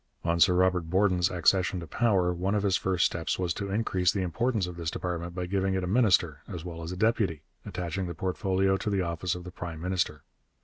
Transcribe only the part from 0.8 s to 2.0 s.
Borden's accession to